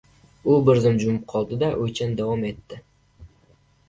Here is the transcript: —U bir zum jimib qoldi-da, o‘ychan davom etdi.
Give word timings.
—U 0.51 0.53
bir 0.69 0.79
zum 0.85 0.95
jimib 1.03 1.27
qoldi-da, 1.33 1.69
o‘ychan 1.83 2.15
davom 2.21 2.47
etdi. 2.49 2.81